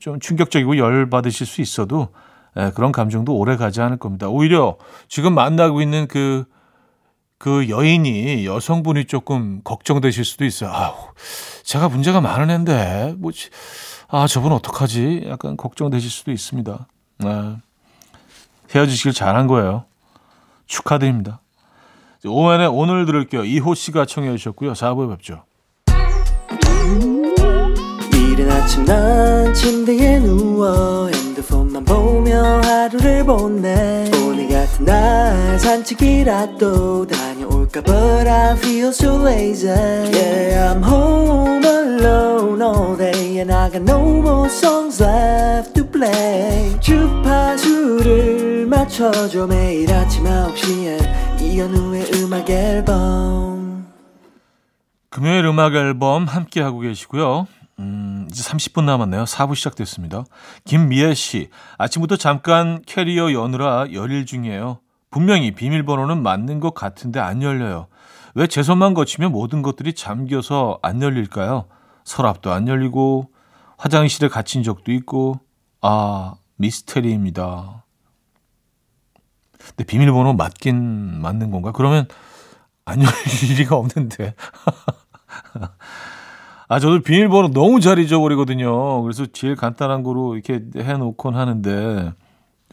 좀 0.00 0.18
충격적이고 0.20 0.76
열 0.78 1.08
받으실 1.08 1.46
수 1.46 1.60
있어도 1.60 2.08
예, 2.58 2.72
그런 2.74 2.90
감정도 2.92 3.36
오래 3.36 3.56
가지 3.56 3.80
않을 3.80 3.96
겁니다. 3.98 4.28
오히려 4.28 4.76
지금 5.08 5.34
만나고 5.34 5.80
있는 5.82 6.08
그, 6.08 6.44
그 7.38 7.68
여인이 7.68 8.44
여성분이 8.44 9.04
조금 9.06 9.60
걱정되실 9.62 10.24
수도 10.24 10.44
있어요. 10.44 10.70
아우, 10.72 10.94
제가 11.62 11.88
문제가 11.88 12.20
많은 12.20 12.50
앤데, 12.50 13.14
뭐, 13.18 13.30
아, 14.08 14.26
저분 14.26 14.52
어떡하지? 14.52 15.26
약간 15.28 15.56
걱정되실 15.56 16.10
수도 16.10 16.32
있습니다. 16.32 16.86
네. 17.18 17.56
헤어지시길 18.74 19.12
잘한 19.12 19.46
거예요. 19.46 19.84
축하드립니다. 20.70 21.40
오웬의 22.24 22.68
오늘 22.68 23.04
들을게요. 23.04 23.44
이호 23.44 23.74
씨가 23.74 24.06
청해 24.06 24.36
주셨고요. 24.36 24.72
4부에 24.72 25.10
뵙죠. 25.10 25.42
이른 28.14 28.50
아침 28.50 28.84
난 28.84 29.52
침대에 29.52 30.20
누워 30.20 31.08
핸드폰만 31.08 31.84
보며 31.84 32.60
하루를 32.62 33.24
보내 33.24 34.08
오늘 34.22 34.48
같은 34.48 34.84
날 34.84 35.58
산책이라도 35.58 37.06
다녀올까 37.06 37.82
But 37.82 38.28
I 38.28 38.52
feel 38.56 38.88
so 38.88 39.26
lazy 39.26 39.68
Yeah 39.70 40.72
I'm 40.72 40.82
home 40.84 41.64
alone 41.64 42.62
all 42.62 42.96
day 42.96 43.40
And 43.40 43.52
I 43.52 43.70
got 43.70 43.82
no 43.82 44.00
more 44.20 44.48
songs 44.48 45.02
left 45.02 45.79
play 45.92 46.80
주파수를 46.80 48.66
맞춰줘 48.66 49.46
매일 49.46 49.92
아침 49.92 50.24
9시에 50.24 51.40
이현우의 51.40 52.10
음악 52.22 52.48
앨범 52.50 53.86
금요일 55.08 55.44
음악 55.46 55.74
앨범 55.74 56.24
함께 56.24 56.60
하고 56.60 56.80
계시고요. 56.80 57.46
음, 57.80 58.28
이제 58.30 58.42
30분 58.48 58.84
남았네요. 58.84 59.24
4부 59.24 59.54
시작됐습니다. 59.56 60.24
김미애 60.64 61.14
씨, 61.14 61.48
아침부터 61.78 62.16
잠깐 62.16 62.80
캐리어 62.86 63.32
여느라 63.32 63.86
열일 63.92 64.26
중이에요. 64.26 64.78
분명히 65.10 65.50
비밀번호는 65.52 66.22
맞는 66.22 66.60
것 66.60 66.74
같은데 66.74 67.18
안 67.18 67.42
열려요. 67.42 67.88
왜 68.36 68.46
제 68.46 68.62
손만 68.62 68.94
거치면 68.94 69.32
모든 69.32 69.62
것들이 69.62 69.94
잠겨서 69.94 70.78
안 70.82 71.02
열릴까요? 71.02 71.64
서랍도 72.04 72.52
안 72.52 72.68
열리고 72.68 73.30
화장실에 73.78 74.28
갇힌 74.28 74.62
적도 74.62 74.92
있고 74.92 75.40
아 75.80 76.34
미스테리입니다. 76.56 77.84
근데 79.58 79.84
비밀번호 79.84 80.34
맞긴 80.34 81.20
맞는 81.20 81.50
건가? 81.50 81.72
그러면 81.72 82.06
안 82.84 83.00
열릴 83.00 83.58
리가 83.60 83.76
없는데. 83.76 84.34
아, 86.68 86.78
저도 86.78 87.00
비밀번호 87.00 87.48
너무 87.48 87.80
잘 87.80 87.98
잊어버리거든요. 87.98 89.02
그래서 89.02 89.26
제일 89.32 89.56
간단한 89.56 90.02
거로 90.04 90.36
이렇게 90.36 90.60
해놓곤 90.76 91.34
하는데, 91.34 92.12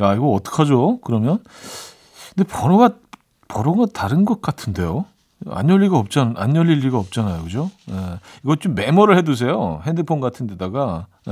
야, 0.02 0.13
이거 0.13 0.32
어떡하죠? 0.34 1.00
그러면? 1.02 1.39
근데 2.36 2.48
번호가, 2.48 2.91
번호가 3.48 3.88
다른 3.93 4.24
것 4.24 4.39
같은데요? 4.41 5.06
안 5.50 5.70
열릴 5.70 5.86
리가 5.86 5.98
없잖아, 5.98 6.34
안 6.36 6.56
열릴 6.56 6.80
리가 6.80 6.98
없잖아요. 7.00 7.43
그죠? 7.43 7.72
예. 7.89 8.20
이거 8.43 8.56
좀 8.56 8.76
메모를 8.76 9.17
해두세요. 9.17 9.82
핸드폰 9.86 10.20
같은 10.20 10.46
데다가. 10.46 11.08
예. 11.28 11.32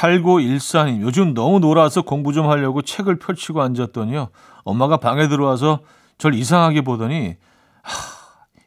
8914님, 0.00 1.02
요즘 1.02 1.34
너무 1.34 1.60
놀아서 1.60 2.00
공부 2.02 2.32
좀 2.32 2.48
하려고 2.48 2.80
책을 2.80 3.18
펼치고 3.18 3.60
앉았더니요. 3.60 4.30
엄마가 4.64 4.96
방에 4.96 5.28
들어와서 5.28 5.80
절 6.16 6.34
이상하게 6.34 6.80
보더니, 6.80 7.36
하, 7.82 7.92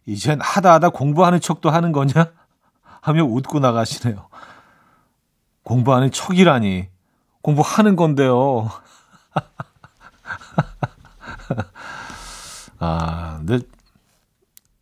이젠 0.05 0.39
하다 0.41 0.73
하다 0.73 0.89
공부하는 0.89 1.39
척도 1.39 1.71
하는 1.71 1.91
거냐? 1.91 2.31
하며 3.01 3.23
웃고 3.23 3.57
나가시네요. 3.59 4.27
공부하는 5.63 6.11
척이라니. 6.11 6.89
공부하는 7.41 7.95
건데요. 7.95 8.69
아, 12.79 13.37
근데 13.39 13.59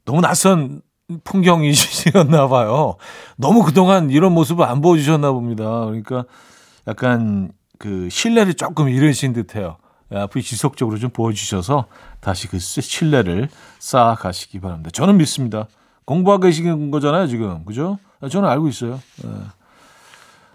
너무 0.05 0.21
낯선 0.21 0.81
풍경이셨나 1.23 2.47
봐요. 2.49 2.95
너무 3.35 3.63
그동안 3.63 4.09
이런 4.09 4.33
모습을 4.33 4.65
안 4.65 4.81
보여주셨나 4.81 5.31
봅니다. 5.31 5.85
그러니까 5.85 6.25
약간 6.87 7.51
그 7.77 8.09
신뢰를 8.09 8.53
조금 8.53 8.89
잃으신 8.89 9.33
듯해요. 9.33 9.77
예, 10.13 10.17
앞으로 10.17 10.41
지속적으로 10.41 10.97
좀 10.99 11.09
보여주셔서 11.09 11.85
다시 12.19 12.47
그 12.47 12.59
신뢰를 12.59 13.49
쌓아가시기 13.79 14.59
바랍니다. 14.59 14.89
저는 14.91 15.17
믿습니다. 15.17 15.67
공부하고 16.05 16.43
계신 16.43 16.91
거잖아요, 16.91 17.27
지금. 17.27 17.63
그죠? 17.65 17.97
저는 18.29 18.49
알고 18.49 18.67
있어요. 18.67 18.99
예. 19.25 19.29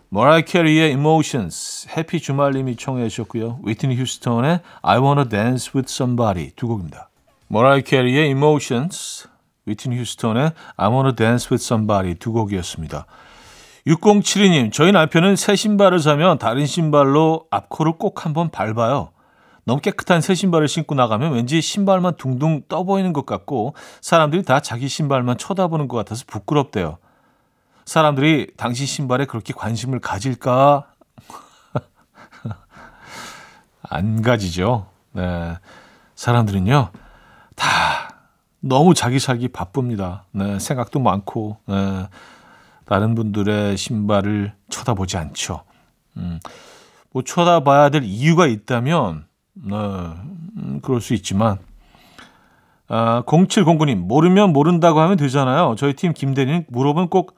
머라이 0.09 0.45
캐리의 0.45 0.91
Emotions, 0.93 1.89
해피 1.97 2.21
주말님이 2.21 2.77
청해 2.77 3.09
주셨고요. 3.09 3.61
위트니 3.65 3.97
휴스턴의 3.97 4.61
I 4.83 4.99
Wanna 4.99 5.29
Dance 5.29 5.73
With 5.75 5.93
Somebody 5.93 6.53
두 6.55 6.69
곡입니다. 6.69 7.09
머라이 7.49 7.83
캐리의 7.83 8.29
Emotions, 8.29 9.29
위트니 9.67 9.99
휴스턴의 9.99 10.53
I 10.77 10.89
Wanna 10.89 11.15
Dance 11.15 11.49
With 11.51 11.63
Somebody 11.63 12.15
두 12.15 12.33
곡이었습니다. 12.33 13.07
6072님, 13.87 14.73
저희 14.73 14.91
남편은 14.91 15.37
새 15.37 15.55
신발을 15.55 16.01
사면 16.01 16.39
다른 16.39 16.67
신발로 16.67 17.47
앞코를 17.51 17.99
꼭 17.99 18.25
한번 18.25 18.51
밟아요. 18.51 19.11
너무 19.65 19.81
깨끗한 19.81 20.21
새 20.21 20.35
신발을 20.35 20.69
신고 20.69 20.95
나가면 20.95 21.33
왠지 21.33 21.61
신발만 21.61 22.17
둥둥 22.17 22.63
떠 22.69 22.85
보이는 22.85 23.13
것 23.13 23.27
같고 23.27 23.75
사람들이 24.01 24.45
다 24.45 24.61
자기 24.61 24.89
신발만 24.89 25.39
쳐다보는 25.39 25.89
것 25.89 25.97
같아서 25.97 26.25
부끄럽대요. 26.27 26.99
사람들이 27.85 28.53
당신 28.57 28.87
신발에 28.87 29.27
그렇게 29.27 29.53
관심을 29.53 30.01
가질까? 30.01 30.87
안 33.83 34.23
가지죠. 34.23 34.87
네. 35.13 35.57
사람들은요, 36.15 36.91
다 37.55 38.06
너무 38.69 38.95
자기 38.95 39.19
살기 39.19 39.49
바쁩니다. 39.49 40.25
네. 40.33 40.59
생각도 40.59 40.99
많고, 41.01 41.59
네. 41.67 42.09
다른 42.85 43.15
분들의 43.15 43.77
신발을 43.77 44.53
쳐다보지 44.71 45.17
않죠. 45.17 45.63
음, 46.17 46.39
뭐 47.13 47.23
쳐다봐야 47.23 47.89
될 47.91 48.03
이유가 48.05 48.47
있다면, 48.47 49.27
네, 49.55 49.75
음, 49.75 50.81
그럴 50.83 51.01
수 51.01 51.15
있지만, 51.15 51.59
아, 52.89 53.23
0709님, 53.27 53.97
모르면 53.97 54.53
모른다고 54.53 55.01
하면 55.01 55.17
되잖아요. 55.17 55.75
저희 55.77 55.95
팀 55.95 56.13
김대리는 56.13 56.67
물어보면 56.69 57.09
꼭, 57.09 57.37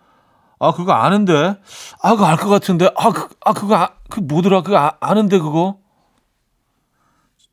아, 0.61 0.73
그거 0.73 0.93
아는데? 0.93 1.57
아, 2.03 2.11
그거 2.11 2.27
알 2.27 2.37
것 2.37 2.49
같은데? 2.49 2.91
아, 2.97 3.11
그, 3.11 3.29
아, 3.45 3.53
그거, 3.55 3.75
아, 3.77 3.91
그 4.11 4.21
뭐더라? 4.21 4.63
그거 4.63 4.77
아, 4.77 4.93
아는데, 5.01 5.39
그거? 5.39 5.79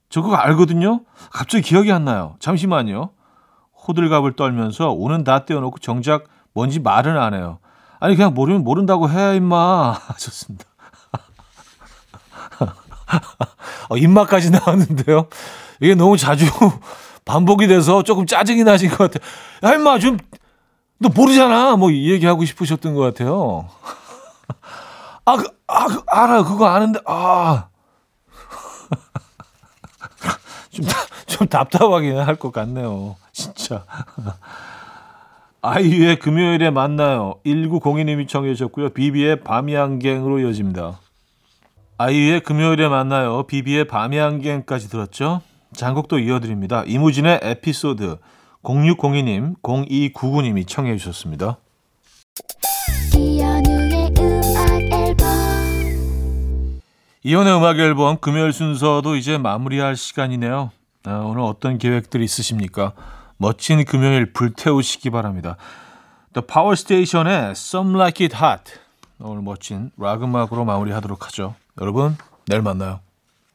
저 0.10 0.22
그거 0.22 0.36
알거든요? 0.36 1.02
갑자기 1.32 1.64
기억이 1.64 1.92
안 1.92 2.06
나요. 2.06 2.36
잠시만요. 2.40 3.10
호들갑을 3.88 4.36
떨면서 4.36 4.92
오는 4.92 5.24
다 5.24 5.46
떼어놓고 5.46 5.80
정작 5.80 6.26
뭔지 6.54 6.80
말은 6.80 7.18
안 7.18 7.34
해요. 7.34 7.60
아니, 8.00 8.16
그냥 8.16 8.34
모르면 8.34 8.64
모른다고 8.64 9.10
해, 9.10 9.36
임마. 9.38 9.92
하셨습니다. 10.08 10.66
어, 13.90 13.98
입맛까지 13.98 14.52
나왔는데요. 14.52 15.28
이게 15.82 15.96
너무 15.96 16.18
자주 16.18 16.46
반복이 17.26 17.68
돼서 17.68 18.04
조금 18.04 18.26
짜증이 18.26 18.64
나신 18.64 18.90
것 18.90 19.12
같아요. 19.12 19.30
야, 19.64 19.76
임마, 19.76 20.00
좀, 20.00 20.18
너 21.00 21.10
모르잖아. 21.10 21.76
뭐, 21.76 21.92
이 21.92 22.12
얘기하고 22.12 22.46
싶으셨던 22.46 22.94
것 22.96 23.02
같아요. 23.02 23.68
아, 25.26 25.38
그, 25.38 25.48
아, 25.68 25.88
그, 25.88 26.04
알아. 26.08 26.44
그거 26.44 26.68
아는데, 26.68 27.00
아. 27.06 27.68
좀, 30.76 30.86
답- 30.86 31.08
좀 31.28 31.48
답답하긴 31.48 32.18
할 32.18 32.36
것 32.36 32.52
같네요. 32.52 33.16
진짜. 33.32 33.84
아이유의 35.62 36.20
금요일에 36.20 36.70
만나요. 36.70 37.36
1902님이 37.46 38.28
청해 38.28 38.54
주셨고요. 38.54 38.90
비비의 38.90 39.42
밤이 39.44 39.76
안갱으로 39.76 40.40
이어집니다. 40.40 41.00
아이유의 41.98 42.42
금요일에 42.42 42.88
만나요. 42.88 43.44
비비의 43.44 43.88
밤이 43.88 44.20
안갱까지 44.20 44.90
들었죠? 44.90 45.42
장곡도 45.76 46.20
이어드립니다. 46.20 46.84
이무진의 46.86 47.40
에피소드 47.42 48.18
0602님, 48.64 49.56
0299님이 49.62 50.68
청해 50.68 50.98
주셨습니다. 50.98 51.58
이혼의 57.28 57.58
음악 57.58 57.80
앨범 57.80 58.20
금요일 58.20 58.54
순서도 58.54 59.16
이제 59.16 59.40
마무리할 59.40 59.96
시간이네요. 59.96 60.70
아, 61.06 61.12
오늘 61.26 61.42
어떤 61.42 61.80
계획들이 61.80 62.24
있으십니까? 62.24 62.94
멋진 63.38 63.84
금요일 63.84 64.32
불태우시기 64.32 65.10
바랍니다. 65.10 65.58
The 66.34 66.46
Power 66.46 66.74
Station의 66.74 67.54
Some 67.54 67.96
Like 67.96 68.24
It 68.24 68.38
Hot 68.38 68.74
오늘 69.20 69.42
멋진 69.42 69.90
락 69.98 70.22
음악으로 70.22 70.66
마무리하도록 70.66 71.26
하죠. 71.26 71.56
여러분 71.82 72.16
내일 72.46 72.62
만나요. 72.62 73.00